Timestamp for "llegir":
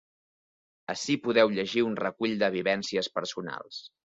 1.57-1.85